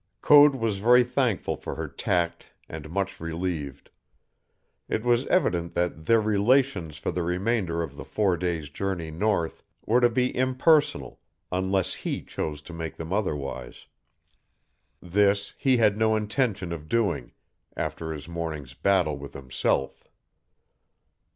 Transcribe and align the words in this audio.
Code 0.23 0.55
was 0.55 0.79
very 0.79 1.03
thankful 1.03 1.55
for 1.55 1.75
her 1.75 1.87
tact 1.87 2.47
and 2.67 2.89
much 2.89 3.19
relieved. 3.19 3.91
It 4.89 5.03
was 5.03 5.27
evident 5.27 5.75
that 5.75 6.07
their 6.07 6.19
relations 6.19 6.97
for 6.97 7.11
the 7.11 7.21
remainder 7.21 7.83
of 7.83 7.95
the 7.95 8.03
four 8.03 8.35
days' 8.35 8.69
journey 8.71 9.11
north 9.11 9.61
were 9.85 10.01
to 10.01 10.09
be 10.09 10.35
impersonal 10.35 11.19
unless 11.51 11.93
he 11.93 12.23
chose 12.23 12.63
to 12.63 12.73
make 12.73 12.95
them 12.97 13.13
otherwise. 13.13 13.85
This 15.03 15.53
he 15.55 15.77
had 15.77 15.99
no 15.99 16.15
intention 16.15 16.73
of 16.73 16.89
doing 16.89 17.33
after 17.77 18.11
his 18.11 18.27
morning's 18.27 18.73
battle 18.73 19.19
with 19.19 19.35
himself. 19.35 20.07